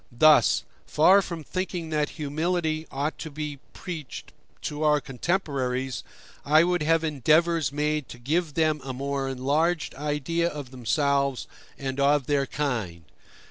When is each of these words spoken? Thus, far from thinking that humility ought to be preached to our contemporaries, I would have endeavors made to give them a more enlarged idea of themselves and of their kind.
Thus, 0.11 0.63
far 0.87 1.21
from 1.21 1.43
thinking 1.43 1.91
that 1.91 2.09
humility 2.17 2.87
ought 2.89 3.19
to 3.19 3.29
be 3.29 3.59
preached 3.71 4.33
to 4.63 4.81
our 4.81 4.99
contemporaries, 4.99 6.03
I 6.43 6.63
would 6.63 6.81
have 6.81 7.03
endeavors 7.03 7.71
made 7.71 8.09
to 8.09 8.17
give 8.17 8.55
them 8.55 8.81
a 8.83 8.93
more 8.93 9.29
enlarged 9.29 9.93
idea 9.93 10.49
of 10.49 10.71
themselves 10.71 11.45
and 11.77 11.99
of 11.99 12.25
their 12.25 12.47
kind. 12.47 13.03